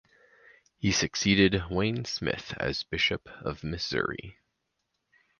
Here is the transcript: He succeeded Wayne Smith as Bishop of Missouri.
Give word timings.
He 0.79 0.91
succeeded 0.93 1.65
Wayne 1.69 2.05
Smith 2.05 2.55
as 2.59 2.81
Bishop 2.81 3.27
of 3.41 3.63
Missouri. 3.63 4.35